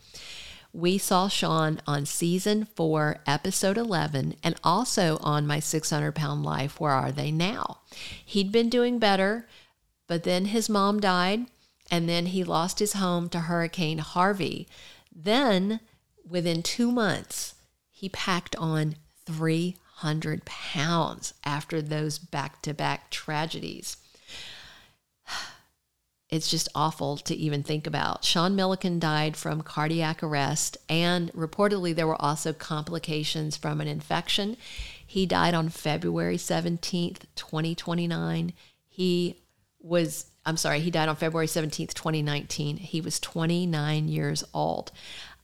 We 0.72 1.00
saw 1.00 1.28
Sean 1.28 1.82
on 1.88 2.06
season 2.06 2.66
four, 2.66 3.22
episode 3.26 3.80
11, 3.80 4.36
and 4.44 4.54
also 4.64 5.18
on 5.22 5.48
my 5.48 5.60
600 5.60 6.12
pound 6.12 6.44
life. 6.44 6.80
Where 6.80 6.92
are 6.92 7.12
they 7.12 7.32
now? 7.32 7.80
He'd 8.24 8.52
been 8.52 8.70
doing 8.70 9.00
better, 9.00 9.48
but 10.06 10.22
then 10.22 10.46
his 10.46 10.70
mom 10.70 11.00
died, 11.00 11.48
and 11.90 12.08
then 12.08 12.28
he 12.28 12.44
lost 12.44 12.78
his 12.78 12.94
home 12.94 13.28
to 13.30 13.40
Hurricane 13.40 13.98
Harvey. 13.98 14.68
Then, 15.12 15.80
within 16.30 16.62
two 16.62 16.92
months, 16.92 17.56
he 17.90 18.08
packed 18.08 18.56
on 18.58 18.98
three 19.26 19.78
100 20.02 20.46
pounds 20.46 21.34
after 21.44 21.82
those 21.82 22.20
back 22.20 22.62
to 22.64 22.74
back 22.74 23.10
tragedies. 23.10 23.98
It's 26.28 26.50
just 26.50 26.68
awful 26.74 27.18
to 27.18 27.36
even 27.36 27.62
think 27.62 27.86
about. 27.86 28.26
Sean 28.26 28.56
Milliken 28.56 28.98
died 28.98 29.38
from 29.38 29.62
cardiac 29.62 30.24
arrest, 30.24 30.76
and 30.90 31.32
reportedly, 31.34 31.96
there 31.96 32.08
were 32.08 32.20
also 32.20 32.52
complications 32.52 33.56
from 33.56 33.80
an 33.80 33.88
infection. 33.88 34.58
He 35.06 35.28
died 35.28 35.54
on 35.54 35.70
February 35.70 36.38
17th, 36.38 37.26
2029. 37.36 38.54
He 38.88 39.40
was, 39.80 40.26
I'm 40.46 40.58
sorry, 40.58 40.80
he 40.80 40.90
died 40.90 41.10
on 41.10 41.16
February 41.16 41.48
17th, 41.48 41.94
2019. 41.94 42.78
He 42.78 43.02
was 43.02 43.20
29 43.20 44.08
years 44.08 44.44
old. 44.52 44.92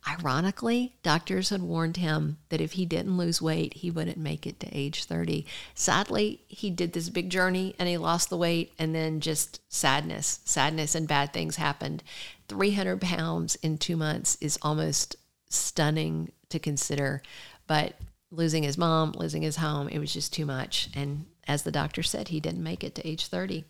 Ironically, 0.08 0.96
doctors 1.03 1.50
had 1.50 1.62
warned 1.62 1.98
him 1.98 2.38
that 2.50 2.62
if 2.62 2.74
he 2.74 2.86
didn't 2.86 3.17
lose 3.17 3.41
weight, 3.41 3.75
he 3.75 3.91
wouldn't 3.91 4.17
make 4.17 4.48
it 4.48 4.60
to 4.62 4.77
age 4.77 5.05
30. 5.05 5.46
Sadly, 5.75 6.41
he 6.48 6.72
did 6.72 6.93
this 6.93 7.10
big 7.10 7.29
journey 7.29 7.75
and 7.77 7.88
he 7.88 7.98
lost 7.98 8.29
the 8.29 8.38
weight, 8.38 8.74
and 8.79 8.96
then 8.96 9.20
just 9.20 9.62
sadness, 9.72 10.39
sadness, 10.43 10.96
and 10.96 11.08
bad 11.08 11.34
things 11.34 11.55
happened. 11.58 12.03
300 12.48 13.00
pounds 13.00 13.55
in 13.55 13.77
two 13.77 13.96
months 13.96 14.38
is 14.41 14.58
almost 14.63 15.15
stunning 15.50 16.31
to 16.50 16.58
consider, 16.58 17.22
but 17.67 17.96
losing 18.31 18.63
his 18.63 18.77
mom, 18.77 19.13
losing 19.15 19.43
his 19.43 19.58
home, 19.58 19.88
it 19.89 20.00
was 20.00 20.13
just 20.13 20.34
too 20.34 20.46
much. 20.46 20.89
And 20.96 21.25
as 21.48 21.63
the 21.63 21.72
doctor 21.72 22.01
said, 22.01 22.29
he 22.29 22.39
didn't 22.39 22.63
make 22.63 22.84
it 22.84 22.96
to 22.96 23.08
age 23.08 23.27
30. 23.27 23.65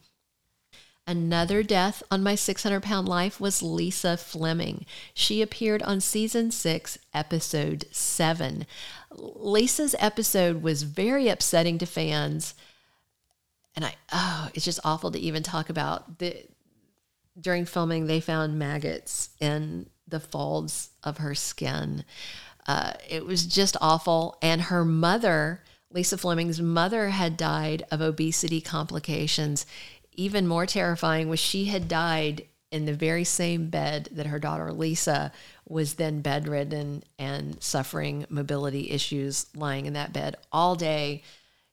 Another 1.12 1.62
death 1.62 2.02
on 2.10 2.24
my 2.24 2.36
600 2.36 2.82
pound 2.82 3.06
life 3.06 3.38
was 3.42 3.62
Lisa 3.62 4.16
Fleming. 4.16 4.86
She 5.14 5.42
appeared 5.42 5.84
on 5.84 6.00
season 6.00 6.52
six, 6.52 6.98
episode 7.14 7.84
seven. 7.92 8.66
Lisa's 9.14 9.94
episode 10.00 10.64
was 10.64 10.84
very 10.84 11.28
upsetting 11.28 11.78
to 11.80 11.86
fans. 11.86 12.54
And 13.76 13.84
I, 13.84 13.96
oh, 14.14 14.52
it's 14.54 14.64
just 14.64 14.80
awful 14.86 15.12
to 15.12 15.20
even 15.20 15.44
talk 15.44 15.70
about. 15.70 16.20
The, 16.20 16.46
during 17.38 17.66
filming, 17.66 18.08
they 18.08 18.22
found 18.22 18.58
maggots 18.58 19.32
in 19.42 19.90
the 20.08 20.22
folds 20.22 20.92
of 21.04 21.18
her 21.18 21.36
skin. 21.36 22.06
Uh, 22.66 22.94
it 23.10 23.26
was 23.26 23.46
just 23.46 23.76
awful. 23.82 24.38
And 24.42 24.62
her 24.62 24.86
mother, 24.86 25.62
Lisa 25.92 26.18
Fleming's 26.18 26.62
mother, 26.62 27.10
had 27.10 27.36
died 27.36 27.84
of 27.92 28.00
obesity 28.00 28.62
complications 28.62 29.66
even 30.14 30.48
more 30.48 30.66
terrifying 30.66 31.30
was 31.30 31.40
she 31.40 31.66
had 31.66 31.88
died 31.88 32.46
in 32.72 32.86
the 32.86 32.94
very 32.94 33.24
same 33.24 33.70
bed 33.70 34.10
that 34.12 34.28
her 34.28 34.40
daughter 34.40 34.72
Lisa 34.72 35.32
was 35.68 35.96
then 35.96 36.22
bedridden 36.22 37.04
and 37.20 37.62
suffering 37.62 38.26
mobility 38.30 38.92
issues, 38.92 39.48
lying 39.56 39.86
in 39.86 39.94
that 39.94 40.14
bed 40.14 40.36
all 40.52 40.76
day. 40.76 41.22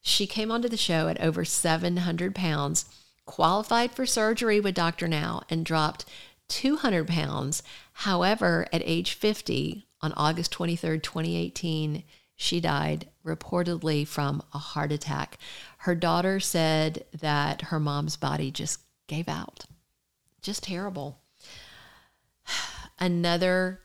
She 0.01 0.27
came 0.27 0.51
onto 0.51 0.69
the 0.69 0.77
show 0.77 1.09
at 1.09 1.21
over 1.21 1.45
700 1.45 2.35
pounds, 2.35 2.87
qualified 3.27 3.93
for 3.93 4.07
surgery 4.07 4.61
with 4.61 4.75
Dr. 4.75 5.07
Now, 5.07 5.43
and 5.49 5.65
dropped 5.65 6.05
200 6.49 7.07
pounds. 7.07 7.63
However, 7.93 8.67
at 8.73 8.83
age 8.85 9.13
50, 9.13 9.87
on 10.01 10.13
August 10.17 10.53
23rd, 10.53 11.03
2018, 11.03 12.05
she 12.37 12.61
died 12.61 13.09
reportedly 13.25 14.07
from 14.07 14.43
a 14.55 14.59
heart 14.59 14.93
attack. 14.93 15.39
Her 15.79 15.95
daughter 15.95 16.41
said 16.41 17.05
that 17.21 17.63
her 17.63 17.81
mom's 17.81 18.17
body 18.17 18.51
just 18.51 18.81
gave 19.07 19.29
out. 19.29 19.65
Just 20.43 20.65
terrible. 20.65 21.21
Another 22.99 23.81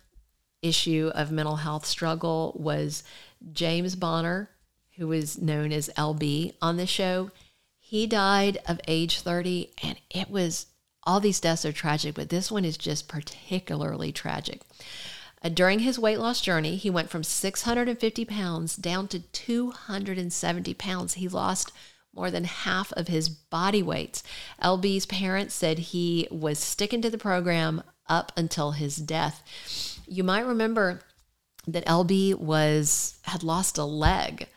issue 0.62 1.12
of 1.13 1.31
mental 1.31 1.57
health 1.57 1.85
struggle 1.85 2.53
was 2.55 3.03
James 3.51 3.95
Bonner, 3.95 4.50
who 4.97 5.07
was 5.07 5.41
known 5.41 5.71
as 5.71 5.89
LB 5.97 6.53
on 6.62 6.77
the 6.77 6.88
show. 6.88 7.31
He 7.79 8.07
died 8.07 8.57
of 8.67 8.79
age 8.88 9.19
30, 9.19 9.71
and 9.83 10.00
it 10.09 10.29
was 10.29 10.67
all 11.03 11.19
these 11.19 11.39
deaths 11.39 11.65
are 11.65 11.73
tragic, 11.73 12.15
but 12.15 12.29
this 12.29 12.51
one 12.51 12.65
is 12.65 12.77
just 12.77 13.07
particularly 13.07 14.12
tragic. 14.12 14.62
Uh, 15.43 15.50
during 15.50 15.79
his 15.79 16.00
weight 16.00 16.17
loss 16.17 16.39
journey, 16.41 16.75
he 16.75 16.89
went 16.89 17.09
from 17.09 17.23
650 17.23 18.25
pounds 18.25 18.75
down 18.75 19.07
to 19.09 19.19
270 19.19 20.73
pounds. 20.75 21.15
He 21.15 21.27
lost 21.27 21.71
more 22.15 22.31
than 22.31 22.43
half 22.43 22.91
of 22.93 23.07
his 23.07 23.27
body 23.27 23.83
weight. 23.83 24.21
LB's 24.62 25.05
parents 25.05 25.55
said 25.55 25.79
he 25.79 26.27
was 26.31 26.59
sticking 26.59 27.01
to 27.01 27.09
the 27.09 27.17
program 27.17 27.83
up 28.07 28.31
until 28.38 28.71
his 28.71 28.95
death. 28.97 30.00
You 30.07 30.23
might 30.23 30.45
remember 30.45 31.01
that 31.67 31.85
LB 31.85 32.35
was 32.39 33.17
had 33.23 33.43
lost 33.43 33.77
a 33.77 33.85
leg 33.85 34.47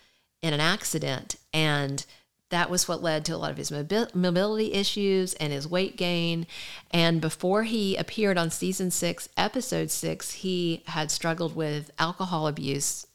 in 0.42 0.52
an 0.52 0.60
accident 0.60 1.36
and 1.52 2.04
that 2.50 2.70
was 2.70 2.86
what 2.86 3.02
led 3.02 3.24
to 3.24 3.34
a 3.34 3.36
lot 3.36 3.50
of 3.50 3.56
his 3.56 3.72
mobility 4.14 4.72
issues 4.72 5.34
and 5.34 5.52
his 5.52 5.66
weight 5.66 5.96
gain. 5.96 6.46
And 6.92 7.20
before 7.20 7.64
he 7.64 7.96
appeared 7.96 8.38
on 8.38 8.50
season 8.50 8.90
six, 8.90 9.28
episode 9.36 9.90
six, 9.90 10.32
he 10.32 10.82
had 10.86 11.10
struggled 11.10 11.56
with 11.56 11.90
alcohol 11.98 12.46
abuse 12.46 13.06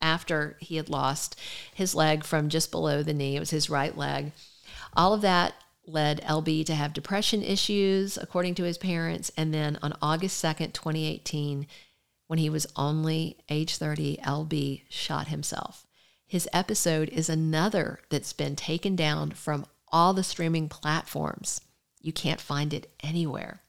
after 0.00 0.56
he 0.58 0.76
had 0.76 0.88
lost 0.88 1.38
his 1.72 1.94
leg 1.94 2.24
from 2.24 2.48
just 2.48 2.72
below 2.72 3.02
the 3.02 3.14
knee. 3.14 3.36
It 3.36 3.40
was 3.40 3.50
his 3.50 3.70
right 3.70 3.96
leg. 3.96 4.32
All 4.94 5.14
of 5.14 5.20
that 5.20 5.54
led 5.86 6.20
LB 6.22 6.66
to 6.66 6.74
have 6.74 6.92
depression 6.92 7.42
issues, 7.42 8.16
according 8.16 8.56
to 8.56 8.64
his 8.64 8.78
parents. 8.78 9.30
And 9.36 9.54
then 9.54 9.78
on 9.80 9.94
August 10.02 10.42
2nd, 10.42 10.72
2018, 10.72 11.66
when 12.26 12.38
he 12.38 12.50
was 12.50 12.66
only 12.76 13.36
age 13.48 13.76
30, 13.76 14.18
LB 14.24 14.82
shot 14.88 15.28
himself. 15.28 15.86
His 16.32 16.48
episode 16.50 17.10
is 17.10 17.28
another 17.28 18.00
that's 18.08 18.32
been 18.32 18.56
taken 18.56 18.96
down 18.96 19.32
from 19.32 19.66
all 19.88 20.14
the 20.14 20.24
streaming 20.24 20.66
platforms. 20.66 21.60
You 22.00 22.14
can't 22.14 22.40
find 22.40 22.72
it 22.72 22.90
anywhere. 23.02 23.60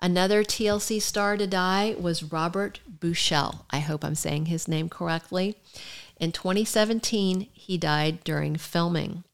Another 0.00 0.44
TLC 0.44 1.02
star 1.02 1.36
to 1.36 1.48
die 1.48 1.96
was 1.98 2.22
Robert 2.22 2.78
Buchel. 2.88 3.64
I 3.68 3.80
hope 3.80 4.04
I'm 4.04 4.14
saying 4.14 4.46
his 4.46 4.68
name 4.68 4.88
correctly. 4.88 5.56
In 6.20 6.30
2017, 6.30 7.48
he 7.52 7.76
died 7.76 8.22
during 8.22 8.54
filming. 8.54 9.24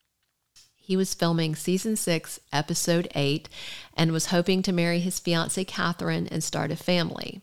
He 0.74 0.96
was 0.96 1.12
filming 1.12 1.54
season 1.54 1.96
six, 1.96 2.40
episode 2.50 3.08
eight, 3.14 3.50
and 3.92 4.10
was 4.10 4.28
hoping 4.28 4.62
to 4.62 4.72
marry 4.72 5.00
his 5.00 5.20
fiancee 5.20 5.66
Catherine 5.66 6.28
and 6.28 6.42
start 6.42 6.70
a 6.70 6.76
family. 6.76 7.42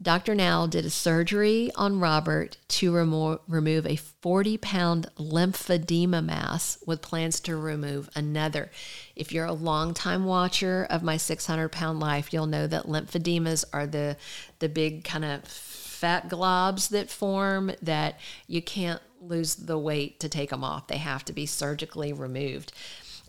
Dr. 0.00 0.34
Now 0.34 0.66
did 0.66 0.84
a 0.84 0.90
surgery 0.90 1.70
on 1.74 2.00
Robert 2.00 2.58
to 2.68 2.94
remo- 2.94 3.40
remove 3.48 3.86
a 3.86 3.96
40 3.96 4.58
pound 4.58 5.10
lymphedema 5.16 6.22
mass 6.22 6.78
with 6.86 7.00
plans 7.00 7.40
to 7.40 7.56
remove 7.56 8.10
another. 8.14 8.70
If 9.14 9.32
you're 9.32 9.46
a 9.46 9.54
long-time 9.54 10.26
watcher 10.26 10.86
of 10.90 11.02
my 11.02 11.16
600 11.16 11.70
pound 11.70 11.98
life, 11.98 12.30
you'll 12.30 12.46
know 12.46 12.66
that 12.66 12.84
lymphedemas 12.84 13.64
are 13.72 13.86
the, 13.86 14.18
the 14.58 14.68
big 14.68 15.02
kind 15.02 15.24
of 15.24 15.44
fat 15.44 16.28
globs 16.28 16.90
that 16.90 17.10
form 17.10 17.72
that 17.80 18.20
you 18.46 18.60
can't 18.60 19.00
lose 19.22 19.54
the 19.54 19.78
weight 19.78 20.20
to 20.20 20.28
take 20.28 20.50
them 20.50 20.62
off. 20.62 20.88
They 20.88 20.98
have 20.98 21.24
to 21.24 21.32
be 21.32 21.46
surgically 21.46 22.12
removed. 22.12 22.70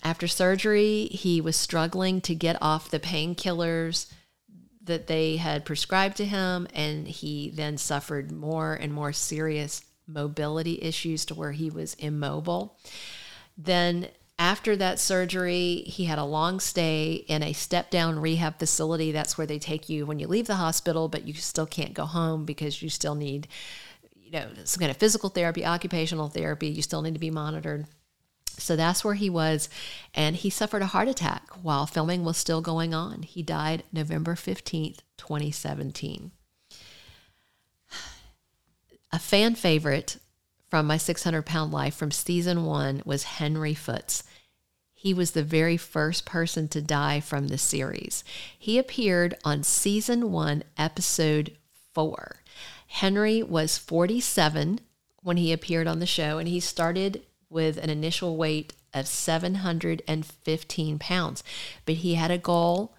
After 0.04 0.28
surgery, 0.28 1.06
he 1.06 1.40
was 1.40 1.56
struggling 1.56 2.20
to 2.22 2.36
get 2.36 2.62
off 2.62 2.92
the 2.92 3.00
painkillers 3.00 4.08
that 4.88 5.08
they 5.08 5.38
had 5.38 5.66
prescribed 5.66 6.18
to 6.18 6.26
him, 6.26 6.68
and 6.74 7.08
he 7.08 7.52
then 7.54 7.78
suffered 7.78 8.32
more 8.32 8.74
and 8.74 8.94
more 8.94 9.14
serious 9.14 9.84
mobility 10.08 10.80
issues 10.82 11.26
to 11.26 11.36
where 11.36 11.52
he 11.52 11.70
was 11.70 11.94
immobile. 11.96 12.78
Then, 13.58 14.08
after 14.40 14.76
that 14.76 15.00
surgery, 15.00 15.84
he 15.88 16.06
had 16.06 16.20
a 16.20 16.24
long 16.24 16.60
stay 16.60 17.26
in 17.28 17.44
a 17.44 17.54
step 17.54 17.90
down 17.90 18.20
rehab 18.20 18.60
facility. 18.60 19.12
That's 19.12 19.38
where 19.38 19.48
they 19.48 19.60
take 19.60 19.90
you 19.90 20.06
when 20.06 20.20
you 20.20 20.28
leave 20.28 20.48
the 20.48 20.56
hospital, 20.56 21.08
but 21.08 21.28
you 21.28 21.34
still 21.34 21.66
can't 21.66 21.94
go 21.94 22.06
home 22.06 22.46
because 22.46 22.82
you 22.82 22.90
still 22.90 23.16
need, 23.16 23.48
you 24.16 24.32
know, 24.32 24.48
some 24.64 24.80
kind 24.80 24.92
of 24.92 24.98
physical 24.98 25.30
therapy, 25.30 25.66
occupational 25.66 26.28
therapy. 26.28 26.68
You 26.68 26.82
still 26.82 27.02
need 27.02 27.16
to 27.16 27.20
be 27.20 27.32
monitored. 27.32 27.88
So 28.58 28.76
that's 28.76 29.04
where 29.04 29.14
he 29.14 29.30
was. 29.30 29.70
And 30.14 30.36
he 30.36 30.50
suffered 30.50 30.82
a 30.82 30.88
heart 30.88 31.08
attack 31.08 31.50
while 31.62 31.86
filming 31.86 32.24
was 32.24 32.38
still 32.38 32.62
going 32.62 32.94
on. 32.94 33.22
He 33.22 33.44
died 33.44 33.84
November 33.92 34.36
15th, 34.36 35.00
2017. 35.18 36.32
A 39.12 39.20
fan 39.20 39.56
favorite 39.56 40.18
from 40.70 40.86
my 40.86 40.98
600 40.98 41.44
pound 41.44 41.72
life 41.72 41.96
from 41.96 42.12
season 42.12 42.66
one 42.66 43.02
was 43.06 43.24
Henry 43.24 43.74
Foots. 43.74 44.24
He 44.94 45.14
was 45.14 45.32
the 45.32 45.44
very 45.44 45.78
first 45.78 46.26
person 46.26 46.68
to 46.70 46.82
die 46.82 47.20
from 47.20 47.48
the 47.48 47.58
series. 47.58 48.24
He 48.58 48.78
appeared 48.78 49.38
on 49.46 49.64
season 49.64 50.32
one, 50.32 50.64
episode 50.78 51.56
four. 51.94 52.44
Henry 52.88 53.44
was 53.44 53.78
47 53.78 54.80
when 55.22 55.38
he 55.38 55.54
appeared 55.54 55.88
on 55.88 56.00
the 56.00 56.06
show, 56.06 56.38
and 56.38 56.48
he 56.48 56.60
started 56.60 57.24
with 57.50 57.78
an 57.78 57.90
initial 57.90 58.38
weight 58.38 58.74
of 58.94 59.08
715 59.08 61.00
pounds. 61.00 61.44
But 61.86 61.96
he 61.96 62.16
had 62.16 62.32
a 62.32 62.38
goal. 62.38 62.94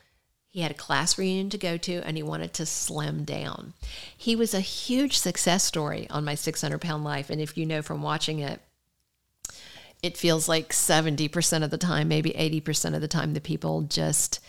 He 0.46 0.61
had 0.61 0.70
a 0.70 0.74
class 0.74 1.18
reunion 1.18 1.50
to 1.50 1.58
go 1.58 1.76
to 1.76 2.00
and 2.04 2.16
he 2.16 2.22
wanted 2.22 2.54
to 2.54 2.66
slim 2.66 3.24
down. 3.24 3.74
He 4.16 4.34
was 4.34 4.54
a 4.54 4.61
huge 4.61 5.18
success 5.18 5.62
story 5.64 6.08
on 6.11 6.24
my 6.24 6.34
600 6.34 6.80
pound 6.80 7.04
life. 7.04 7.30
And 7.30 7.40
if 7.40 7.56
you 7.56 7.66
know 7.66 7.82
from 7.82 8.02
watching 8.02 8.38
it, 8.38 8.61
it 10.02 10.16
feels 10.16 10.48
like 10.48 10.70
70% 10.70 11.64
of 11.64 11.70
the 11.70 11.78
time, 11.78 12.08
maybe 12.08 12.30
80% 12.30 12.94
of 12.94 13.00
the 13.00 13.08
time, 13.08 13.34
the 13.34 13.40
people 13.40 13.82
just 13.82 14.40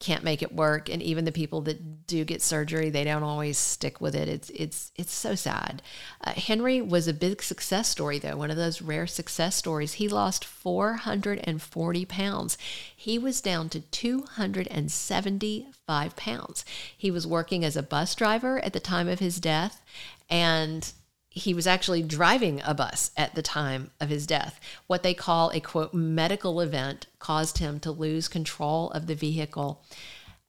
can't 0.00 0.22
make 0.22 0.42
it 0.42 0.54
work. 0.54 0.88
And 0.88 1.02
even 1.02 1.24
the 1.24 1.32
people 1.32 1.60
that 1.62 2.06
do 2.06 2.24
get 2.24 2.40
surgery 2.40 2.90
they 2.90 3.04
don't 3.04 3.22
always 3.22 3.58
stick 3.58 4.00
with 4.00 4.14
it. 4.14 4.28
It's 4.28 4.50
it's 4.50 4.92
it's 4.96 5.12
so 5.12 5.34
sad. 5.34 5.82
Uh, 6.22 6.32
henry 6.32 6.80
was 6.80 7.08
a 7.08 7.12
big 7.12 7.42
success 7.42 7.88
story 7.88 8.18
though 8.18 8.36
one 8.36 8.50
of 8.50 8.56
those 8.56 8.80
rare 8.80 9.06
success 9.06 9.56
stories. 9.56 9.94
He 9.94 10.08
lost 10.08 10.44
440 10.44 12.04
pounds. 12.04 12.58
He 12.94 13.18
was 13.18 13.40
down 13.40 13.68
to 13.70 13.80
275 13.80 16.16
pounds. 16.16 16.64
He 16.96 17.10
was 17.10 17.26
working 17.26 17.64
as 17.64 17.76
a 17.76 17.82
bus 17.82 18.14
driver 18.14 18.64
at 18.64 18.72
the 18.72 18.80
time 18.80 19.08
of 19.08 19.18
his 19.18 19.40
death 19.40 19.82
and 20.30 20.92
he 21.38 21.54
was 21.54 21.66
actually 21.66 22.02
driving 22.02 22.60
a 22.64 22.74
bus 22.74 23.10
at 23.16 23.34
the 23.34 23.42
time 23.42 23.90
of 24.00 24.10
his 24.10 24.26
death. 24.26 24.60
What 24.86 25.02
they 25.02 25.14
call 25.14 25.50
a 25.50 25.60
quote 25.60 25.94
medical 25.94 26.60
event 26.60 27.06
caused 27.18 27.58
him 27.58 27.80
to 27.80 27.90
lose 27.90 28.28
control 28.28 28.90
of 28.90 29.06
the 29.06 29.14
vehicle 29.14 29.82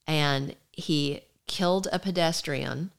and 0.06 0.56
he 0.71 1.21
killed 1.47 1.88
a 1.91 1.99
pedestrian 1.99 2.91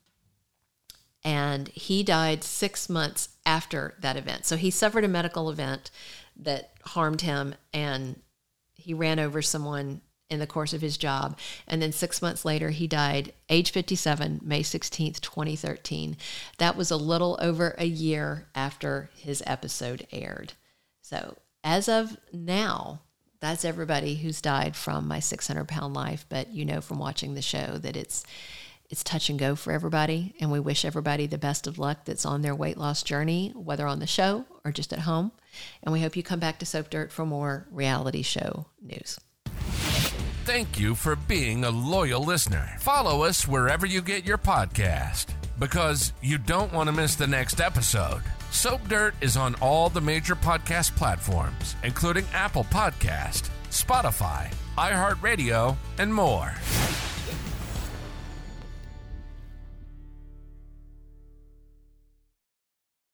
and 1.23 1.67
he 1.69 2.01
died 2.03 2.43
six 2.43 2.89
months 2.89 3.29
after 3.45 3.95
that 3.99 4.17
event. 4.17 4.45
So 4.45 4.57
he 4.57 4.71
suffered 4.71 5.03
a 5.03 5.09
medical 5.09 5.49
event 5.49 5.91
that 6.35 6.71
harmed 6.85 7.21
him 7.21 7.55
and 7.73 8.19
he 8.73 8.93
ran 8.93 9.19
over 9.19 9.41
someone 9.41 10.01
in 10.31 10.39
the 10.39 10.47
course 10.47 10.73
of 10.73 10.81
his 10.81 10.97
job. 10.97 11.37
And 11.67 11.81
then 11.81 11.91
six 11.91 12.21
months 12.21 12.45
later, 12.45 12.69
he 12.69 12.87
died, 12.87 13.33
age 13.49 13.71
57, 13.71 14.39
May 14.41 14.63
16th, 14.63 15.19
2013. 15.19 16.17
That 16.57 16.77
was 16.77 16.89
a 16.89 16.97
little 16.97 17.37
over 17.41 17.75
a 17.77 17.85
year 17.85 18.47
after 18.55 19.11
his 19.13 19.43
episode 19.45 20.07
aired. 20.11 20.53
So, 21.01 21.37
as 21.63 21.87
of 21.87 22.17
now, 22.33 23.01
that's 23.41 23.65
everybody 23.65 24.15
who's 24.15 24.41
died 24.41 24.75
from 24.75 25.07
my 25.07 25.19
600 25.19 25.67
pound 25.67 25.93
life. 25.93 26.25
But 26.29 26.53
you 26.53 26.63
know 26.63 26.79
from 26.79 26.97
watching 26.97 27.33
the 27.33 27.41
show 27.41 27.77
that 27.79 27.97
it's 27.97 28.23
it's 28.89 29.03
touch 29.03 29.29
and 29.29 29.39
go 29.39 29.55
for 29.55 29.71
everybody. 29.71 30.33
And 30.39 30.51
we 30.51 30.59
wish 30.59 30.83
everybody 30.83 31.25
the 31.25 31.37
best 31.37 31.65
of 31.65 31.79
luck 31.79 32.05
that's 32.05 32.25
on 32.25 32.41
their 32.41 32.55
weight 32.55 32.77
loss 32.77 33.03
journey, 33.03 33.51
whether 33.55 33.87
on 33.87 33.99
the 33.99 34.07
show 34.07 34.45
or 34.65 34.71
just 34.71 34.91
at 34.91 34.99
home. 34.99 35.31
And 35.81 35.93
we 35.93 36.01
hope 36.01 36.15
you 36.15 36.23
come 36.23 36.39
back 36.39 36.59
to 36.59 36.65
Soap 36.65 36.89
Dirt 36.89 37.11
for 37.11 37.25
more 37.25 37.67
reality 37.71 38.21
show 38.21 38.65
news. 38.81 39.17
Thank 40.43 40.79
you 40.79 40.95
for 40.95 41.15
being 41.15 41.63
a 41.63 41.69
loyal 41.69 42.23
listener. 42.23 42.67
Follow 42.79 43.23
us 43.23 43.47
wherever 43.47 43.85
you 43.85 44.01
get 44.01 44.25
your 44.25 44.39
podcast 44.39 45.27
because 45.59 46.13
you 46.21 46.39
don't 46.39 46.73
want 46.73 46.87
to 46.87 46.95
miss 46.95 47.13
the 47.13 47.27
next 47.27 47.61
episode. 47.61 48.23
Soap 48.49 48.87
Dirt 48.87 49.13
is 49.21 49.37
on 49.37 49.53
all 49.61 49.89
the 49.89 50.01
major 50.01 50.35
podcast 50.35 50.95
platforms, 50.95 51.75
including 51.83 52.25
Apple 52.33 52.63
Podcast, 52.65 53.49
Spotify, 53.69 54.51
iHeartRadio, 54.77 55.77
and 55.99 56.13
more. 56.13 56.51